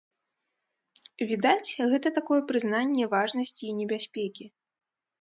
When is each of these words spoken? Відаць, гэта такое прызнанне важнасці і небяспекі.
Відаць, 1.33 1.75
гэта 1.93 2.07
такое 2.17 2.41
прызнанне 2.49 3.05
важнасці 3.15 3.63
і 3.71 3.79
небяспекі. 3.83 4.45